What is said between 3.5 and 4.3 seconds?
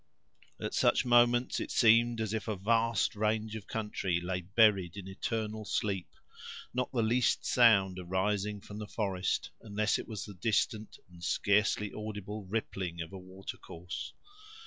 of country